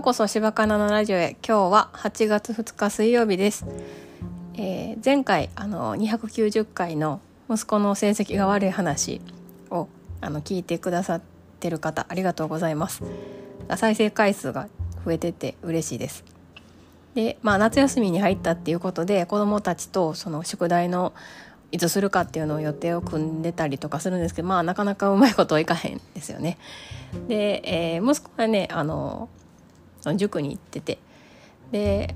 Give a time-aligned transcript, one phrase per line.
[0.00, 1.36] うこそ柴かなのラジオへ。
[1.46, 3.66] 今日は8月2日水曜日です、
[4.54, 9.20] えー前回あの290回の息子の成績が悪い話
[9.70, 9.88] を
[10.22, 11.22] あの聞いてくださっ
[11.60, 13.02] てる方ありがとうございます。
[13.76, 14.68] 再生回数が
[15.04, 16.24] 増えてて嬉しいです。
[17.14, 21.12] でまあ夏休みに入ったっていうことで子どもたちとその宿題の
[21.72, 26.56] いつするかっていうのを予定を組んでたりとかするんですけどまあなかなかうまいことはいかへんですよね。
[27.28, 27.60] で、
[27.96, 29.28] えー息子はねあの
[30.00, 30.98] その塾に行ってて。
[31.72, 32.14] で、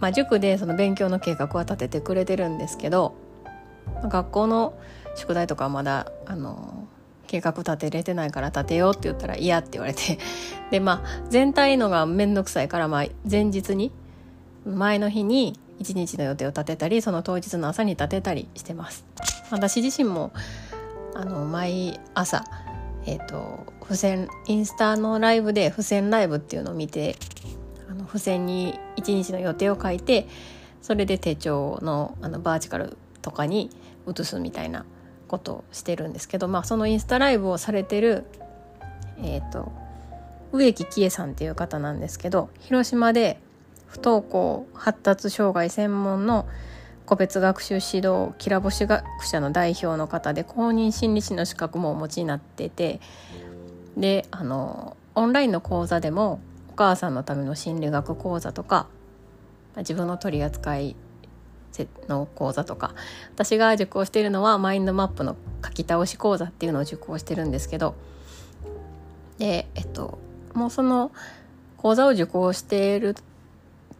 [0.00, 3.14] まあ、塾でその勉強の計画は立ててくれてるんですけど
[4.02, 4.74] 学校の
[5.14, 6.86] 宿題とかはまだあの
[7.26, 10.18] 計画立てれてないから立てようって言ったら嫌って言われて。
[10.70, 13.92] でまあ全体のが面倒くさいから、まあ、前日に
[14.66, 19.04] 前の日に一日の予定を立てたりその当日の朝に立てたりしてます。
[19.50, 20.32] 私自身も
[21.14, 22.44] あの毎朝
[23.06, 27.16] えっ、と付箋インスタのライブで付箋ライブっていうのを見て
[27.88, 30.26] あの付箋に一日の予定を書いて
[30.82, 33.70] それで手帳のあのバーチカルとかに
[34.08, 34.84] 移すみたいな
[35.28, 38.24] ことをしてるんですけど、まあ、そのインスタライブをされてる
[39.22, 39.72] えっ、と
[40.52, 43.40] 植木喜恵さんっていう方なんですけど広島で
[43.86, 46.46] 不登校発達障害専門の
[47.06, 53.00] 個別学習指導きらぼし学者の代表の方で公認心理師の資格もお持ちになってて
[53.96, 58.86] であのオンラインの講座でもお母さんのための心理学講座とか
[59.76, 60.96] 自分の取り扱い
[62.08, 62.94] の講座とか
[63.34, 67.94] 私が受講しているのはマインドマップの書き倒し講座っていうのを受講してるんですけど
[69.38, 70.18] でえっと
[70.54, 71.10] もうその
[71.76, 73.14] 講座を受講しているっ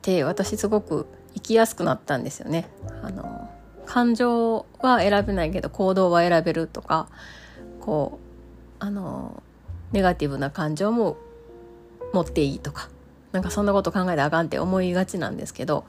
[0.02, 2.68] て私すごく生きやすくなったんですよね。
[3.02, 3.50] あの
[3.86, 7.08] 感情は選べないけど行動は選べるとか
[7.80, 8.18] こ
[8.80, 9.42] うあの
[9.92, 11.16] ネガティブな感情も
[12.12, 12.88] 持っていいとか
[13.32, 15.84] なんかそんなこと考えたらあかんって思いがちなんですけど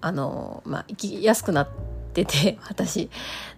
[0.00, 1.68] あのまあ生きやすくなっ
[2.12, 3.10] てて 私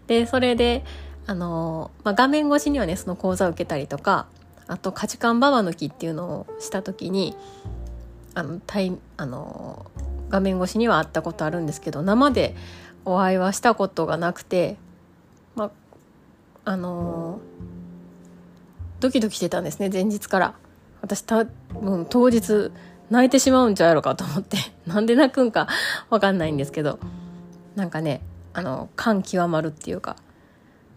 [0.06, 0.84] でそれで
[1.26, 4.26] あの、まあ、画面越しにはねその講座を受けたりとか
[4.66, 7.36] あと価値観ババ抜きっていうのをした時に
[8.34, 9.86] あの対あの
[10.32, 12.56] 画面越しには会ったことあるんですけど生で
[13.04, 14.76] お会いはしたことがなくて
[15.54, 15.70] まあ
[16.64, 17.38] あの
[18.98, 20.54] ドキドキしてたんですね前日から。
[21.02, 22.70] 私た分当日
[23.10, 24.56] 泣いてしまうんちゃうやろかと思って
[24.86, 25.68] なんで泣くんか
[26.08, 26.98] わかんないんですけど
[27.74, 28.22] なんかね
[28.54, 30.16] あの感極まるっていうか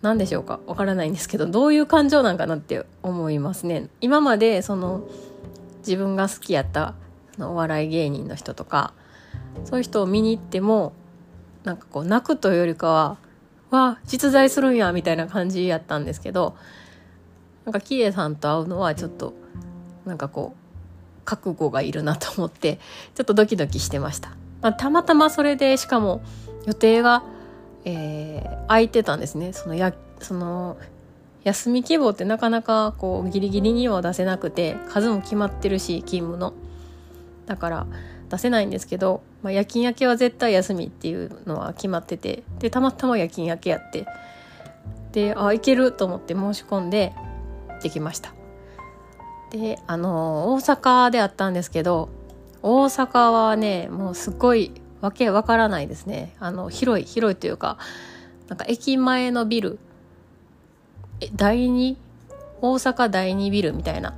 [0.02, 3.90] 何でしょうかわからないんですけどどういう感情なんかなって思いますね。
[4.02, 5.02] 今までその
[5.80, 6.94] 自分が好きやったあ
[7.40, 8.94] のお笑い芸人の人とか
[9.64, 10.94] そういう人を見に行っても
[11.64, 13.18] なんかこう泣くというよりかは
[13.72, 16.56] わ実在するんやみたいな感じやったんですけど
[17.66, 19.34] なんかキエさんと会うのはちょっと
[20.06, 22.80] なんかこう覚悟がいるなと思って
[23.16, 24.30] ちょっとドキドキしてました、
[24.62, 26.22] まあ、たまたまそれでしかも
[26.66, 27.24] 予定が、
[27.84, 29.54] えー空いてたんですね。
[29.54, 30.78] そのやその
[31.44, 36.54] 休み希望ってなかなかこうギリギリには出せなくて数も決まってるし勤務の。
[37.46, 37.88] だから
[38.30, 44.08] 出せないんですけど、まあ、夜勤明けは絶対休みっていうのは決まっててでたまたま夜勤明けやって
[45.12, 47.14] であ行けると思って申し込んで
[47.84, 48.34] できました。
[49.52, 52.10] であの大阪であったんですけど
[52.64, 56.34] 大阪はねもうすっごいわけわからないですね。
[56.40, 57.78] あの広い広いというか
[58.48, 59.78] なんか駅前のビル
[61.22, 61.98] え第2
[62.64, 64.16] 大阪第2ビルみたいな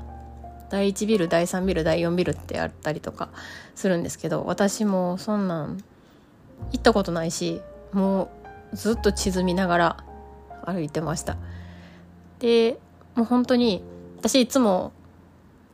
[0.70, 3.30] 第1ビル第3ビル第4ビルってあったりとか
[3.76, 5.84] するんですけど私もそんなん
[6.72, 7.62] 行ったことないし
[7.94, 8.30] も
[8.74, 10.04] うずっと地図見ながら
[10.66, 11.38] 歩いてました。
[12.40, 12.78] で
[13.16, 13.84] もう本当に
[14.18, 14.92] 私いつも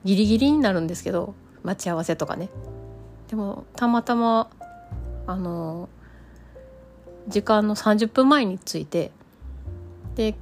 [0.06, 1.34] ギリギリになるんですけど
[1.64, 2.50] 待ち合わせとかね。
[3.30, 4.50] でもたまたま
[5.26, 5.90] あの
[7.28, 9.12] 時間の30分前に着いて
[10.16, 10.36] で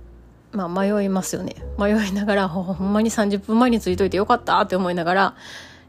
[0.51, 1.55] まあ迷いますよね。
[1.77, 5.35] 迷いながらほんまに30分前に着いといてよかったって思いながら、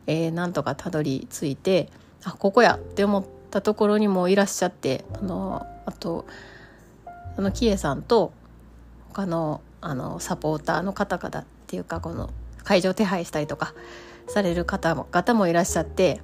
[0.07, 1.89] えーなんとかたどり着いて
[2.25, 6.27] あここやって思ったところにもいらっしゃってあのあと
[7.37, 8.33] あのキエさんと
[9.09, 12.31] 他のあのサポーターの方々っていうかこの
[12.63, 13.75] 会場手配したりとか
[14.29, 16.21] される方も方もいらっしゃって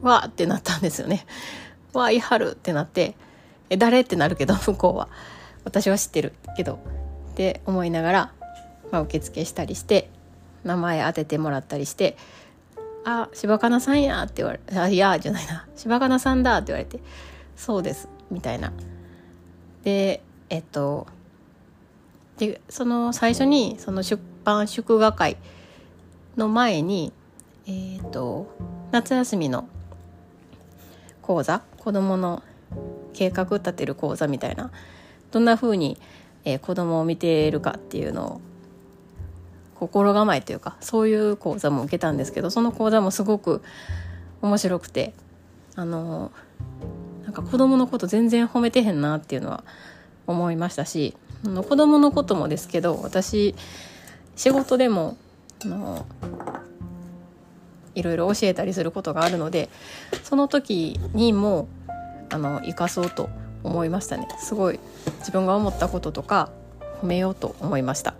[0.00, 1.26] わーってなったんですよね。
[1.92, 3.14] わーいはるってなって
[3.68, 5.08] え誰ってなるけど向こうは。
[5.64, 7.01] 私は知ってるけど。
[7.32, 8.32] って思いながら、
[8.90, 10.10] まあ、受付したりして
[10.64, 12.16] 名前当ててもらったりして
[13.04, 17.00] 「あ柴かなさんや」って言われて「あいや」じゃないな「柴かなさんだ」って言われて
[17.56, 18.72] 「そうです」みたいな。
[19.82, 21.06] でえっと
[22.36, 25.36] でその最初にその出版祝賀会
[26.36, 27.12] の前に
[27.66, 28.46] えっ、と
[28.90, 29.66] 夏休みの
[31.22, 32.42] 講座子どもの
[33.12, 34.70] 計画立てる講座みたいな
[35.30, 35.98] どんな風に、
[36.44, 38.40] えー、子供を見ているかっていうのを
[39.74, 43.62] 心構えというかそういう講座も受けたんですけどその講座もすごく
[44.40, 45.12] 面白くて
[45.74, 46.30] あの
[47.24, 49.64] なんか子供のこと全然褒めてへんなっていうのは
[50.26, 53.54] 思いましたしあの子供のこともですけど私
[54.36, 55.16] 仕事でも
[55.64, 56.06] あの
[57.94, 59.68] いろいろ教えたりすることがあるので
[60.22, 61.68] その時にも
[62.30, 63.28] あの生かそうと
[63.64, 64.28] 思いましたね。
[64.38, 64.80] すごい
[65.20, 66.50] 自分が思ったこととか
[67.00, 68.14] 褒めようと思いました。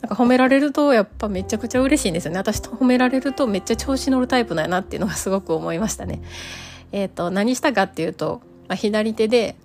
[0.00, 2.38] なんか褒められるとやっぱめちゃくちゃ嬉しいんですよね。
[2.38, 6.22] 私と褒められるとめっちゃ調子乗るタイプなんやなっていうのがすごく思いましたね。
[6.90, 9.56] えっ、ー、と何したかっていうと、まあ、左手で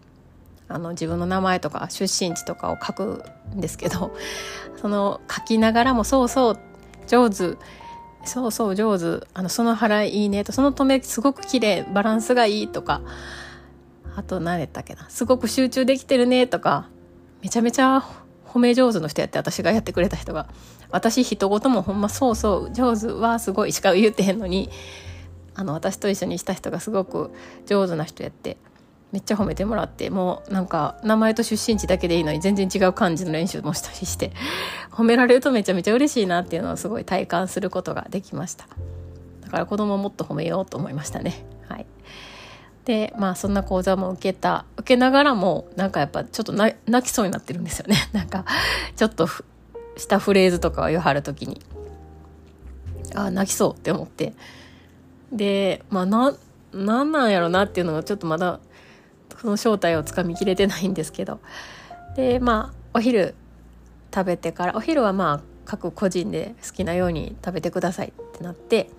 [0.70, 3.24] あの自分の名前とか出身地とかを書く
[3.56, 4.16] んですけど
[4.82, 6.60] その書きながらもそうそう
[7.08, 7.56] 上手
[8.26, 13.02] そうそう上手あのその腹いいねとその止めすごく綺麗バランスがいいとか
[14.18, 16.90] あと何やったっけなすごく集中できてるねとか
[17.44, 18.04] めちゃめちゃ
[18.48, 20.48] 褒め上手の人やって私がやってくれた人が
[20.90, 24.72] 私一言もほんまそうそう上手はすごいしか言ってへんのに
[25.54, 27.32] あの私と一緒にした人がすごく
[27.68, 28.58] 上手な人やって
[29.12, 34.32] めっちゃ褒めてもらってもうなんか名前と出身地だけでいいのに全然違う感じの練習もしたりして
[34.90, 38.68] 褒められるとめちゃめちゃ嬉しいなっていうのをすごい体感することができました。
[39.42, 41.46] だから子供をもっと褒めようと思いましたね。
[41.70, 41.86] はい。
[42.88, 47.98] でまあそんな講座も受けた受けながらもなんかやっぱちょっと泣きそうになってるんですよね。
[48.14, 48.46] なんか
[48.96, 49.28] ちょっと
[49.98, 51.62] したフレーズとかを言わはる時に。
[53.14, 54.34] ああ泣きそうって思って。
[55.34, 56.34] でまあな
[56.72, 58.62] なんなんやろなっていうのがちょっとまだ
[59.42, 61.42] その正体をつかみきれてないんですけど。
[62.16, 63.36] でまあお昼
[64.16, 68.90] 食べてからお昼はまあ各個人で好きなように食べてくださいってなって。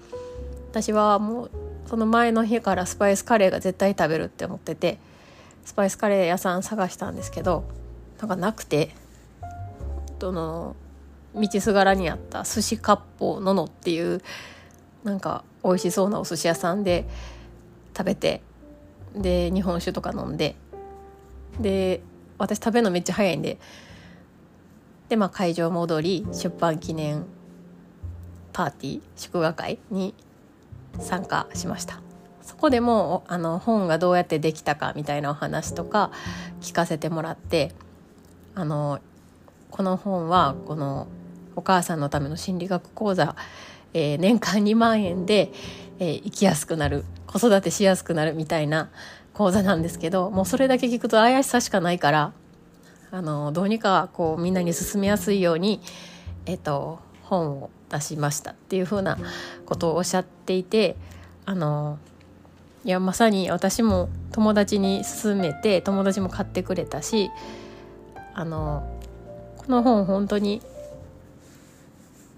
[0.70, 1.50] 私はもう
[1.88, 4.98] その前の日からスパイスカレーが絶対食べるって思ってて
[5.64, 7.64] スパイスカレー屋さん探したんですけど
[8.20, 8.90] なんかなくて
[10.18, 10.76] どの
[11.34, 14.20] 道すがらにあった寿司割烹ののっていう
[15.02, 17.08] なんか美味しそうなお寿司屋さんで
[17.96, 18.42] 食べて
[19.16, 20.56] で日本酒とか飲んで
[21.58, 22.02] で
[22.36, 23.56] 私食べるのめっちゃ早いんで
[25.08, 27.24] でまあ会場戻り出版記念
[28.52, 30.14] パーティー祝賀会に
[30.98, 32.00] 参加しました。
[32.42, 36.10] そこでもあの本がどうやってできたかみたいなお話とか
[36.62, 37.72] 聞かせてもらって
[38.54, 39.00] あの
[39.70, 41.08] この本はこの
[41.56, 43.36] お母さんのための心理学講座、
[43.92, 45.52] えー、年間2万円で、
[45.98, 48.90] えー、生きやすくなる子育てしやすくなるみたいな
[49.34, 52.32] 講座なんですけどもうそれだけ聞くと怪しさしかないから
[53.10, 55.80] あのどうにかこうみんなに進めやすいように、
[56.46, 59.18] えっと、本を出しましたっていうふうな
[59.66, 60.96] ことをおっしゃっていて
[61.44, 61.98] あの
[62.84, 67.30] いやまさに私も友達に勧めて友達も買ってくれたし
[68.34, 68.88] あの
[69.56, 70.62] この本本当に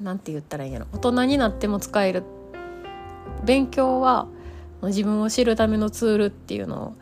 [0.00, 2.22] 何て言ったらいいんやろ大人になっても使える
[3.44, 4.26] 勉強は
[4.82, 6.94] 自分を知るためのツールっていうのを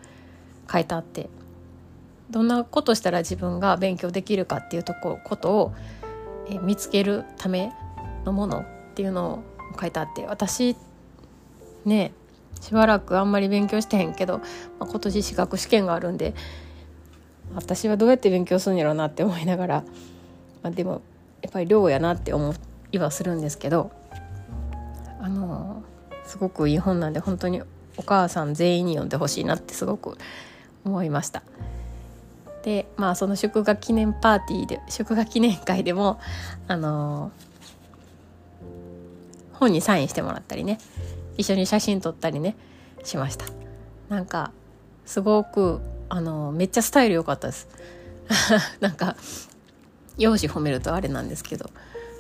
[0.71, 1.31] 書いてあって
[2.31, 5.75] どんなことしたら自分が勉強できるかっていうとこことを
[6.63, 7.73] 見つけるため
[8.29, 9.43] のものっていうのを
[9.81, 10.77] 書いてあって私
[11.85, 12.13] ね
[12.61, 14.45] しばらくあんまり勉強してへんけど、ま
[14.81, 16.35] あ、今年資格試験があるんで
[17.55, 19.85] 私はどうやって勉強するんやろうなって思いながら、
[20.63, 21.03] まあ、でも
[21.41, 22.55] やっぱり量やなって思
[22.93, 23.91] いはするんですけど
[25.21, 25.83] あの
[26.25, 27.63] すごくいい本なんで本当に
[27.97, 30.19] お母さん全員に読んでほしいなってすごく
[30.85, 31.43] 思いました。
[32.63, 36.21] でまあその祝賀記念パーティーで祝賀記念会でも
[36.67, 37.58] あのー、
[39.53, 40.79] 本にサインしてもらったりね。
[41.37, 42.57] 一緒に写真撮ったりね。
[43.05, 43.47] しました。
[44.09, 44.53] なんか
[45.05, 47.69] すごくあの、めっちゃスタイル良かったです。
[48.81, 49.17] なんか
[50.17, 51.71] 容姿褒めるとあれなんですけど。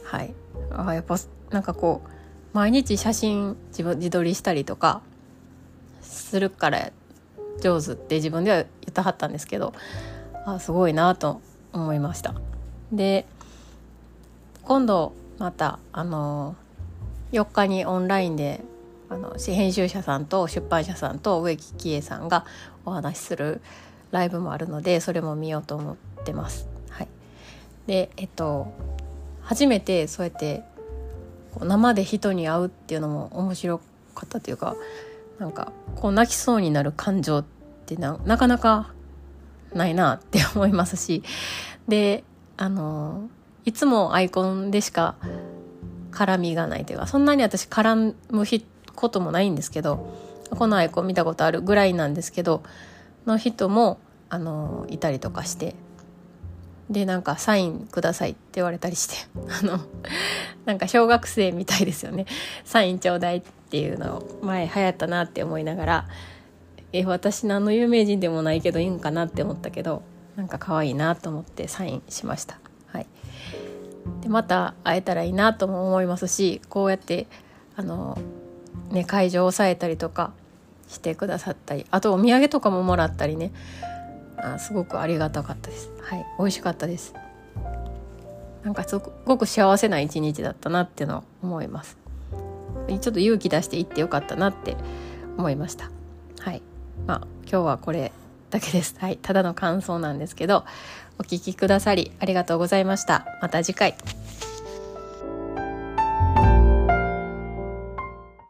[0.04, 0.34] はい。
[0.70, 1.16] あやっぱ
[1.50, 2.08] なんかこう
[2.52, 5.02] 毎日写真自分自撮りしたりとか
[6.00, 6.90] するから
[7.60, 9.74] 上手って自分では言ってはったんですけど
[10.46, 11.40] あすごいなと
[11.72, 12.34] 思いました。
[12.92, 13.26] で
[14.62, 16.56] 今度またあの
[17.32, 18.60] 4日にオンラインで
[19.08, 22.44] あの編集者さんと出版社さんと植木喜恵さんが
[22.84, 23.60] お話しする
[24.10, 26.68] ライブもあるのでそれも見ようと思ってます。
[26.90, 27.08] はい、
[27.86, 28.72] でえっと
[29.42, 30.62] 初めてそうやって
[31.60, 33.78] 生で人に会うっていうのも面白
[34.14, 34.76] かったというか
[35.38, 37.44] なんかこう泣きそうになる感情っ
[37.86, 38.92] てなかなか
[39.72, 41.22] ないなって思いますし
[41.86, 42.24] で
[42.56, 43.28] あの
[43.68, 45.16] いつもアイコンでしか
[46.10, 48.46] 絡みがないというかそんなに私絡む
[48.94, 50.14] こともないんですけど
[50.48, 52.62] このアイコン見たことあるぐらいなんですけど
[53.26, 55.74] の人もあのいたりとかして
[56.88, 59.16] でなんかサインくださいって言われたりして
[59.62, 59.80] あの
[60.64, 62.24] なんか小学生みたいですよね
[62.64, 66.08] サインちょうだいっていうのを前流行ったなって思いながら
[66.94, 70.02] え私何の有名人でもないけどいいんかなって思ったけど
[70.36, 72.58] なんか可愛いなと思ってサインしました。
[72.86, 73.06] はい、
[74.20, 77.26] でまた会えたらいいなとも思いますしこうやって
[77.76, 78.18] あの、
[78.90, 80.32] ね、会場を抑えたりとか
[80.88, 83.52] してくださったりあとお土産とかももらったりね
[84.36, 85.90] あすごくありがたかったです。
[86.00, 87.14] はい、美味しかったです。
[88.62, 91.96] なんかすごく幸せな一日だったなっていうのを思います。
[92.88, 94.76] ちょっと勇気出して行ってよかったなって
[95.36, 95.90] 思いました。
[96.40, 96.62] はい。
[97.06, 98.12] まあ今日はこれ
[98.50, 98.94] だけです。
[98.98, 99.18] はい。
[99.20, 100.64] ただの感想なんですけど、
[101.18, 103.26] お聴きくださりありがとうございました。
[103.42, 103.96] また次回。